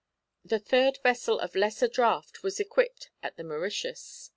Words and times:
A 0.49 0.57
third 0.57 0.97
vessel 1.03 1.39
of 1.39 1.55
lesser 1.55 1.87
draught 1.87 2.41
was 2.41 2.59
equipped 2.59 3.11
at 3.21 3.37
the 3.37 3.43
Mauritius. 3.43 4.29